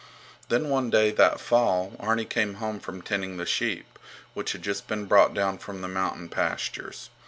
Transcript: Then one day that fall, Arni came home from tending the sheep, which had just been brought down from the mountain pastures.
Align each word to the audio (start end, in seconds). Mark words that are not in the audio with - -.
Then 0.49 0.67
one 0.67 0.89
day 0.89 1.11
that 1.11 1.39
fall, 1.39 1.95
Arni 1.99 2.25
came 2.25 2.55
home 2.55 2.79
from 2.79 3.03
tending 3.03 3.37
the 3.37 3.45
sheep, 3.45 3.99
which 4.33 4.53
had 4.53 4.63
just 4.63 4.87
been 4.87 5.05
brought 5.05 5.35
down 5.35 5.59
from 5.59 5.81
the 5.81 5.87
mountain 5.87 6.27
pastures. 6.27 7.11